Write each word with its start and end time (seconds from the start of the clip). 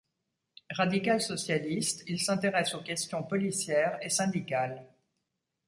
Radical-socialiste, 0.75 2.05
il 2.07 2.19
s'intéresse 2.19 2.73
aux 2.73 2.81
questions 2.81 3.21
policières 3.21 3.99
et 4.01 4.09
syndicales. 4.09 4.83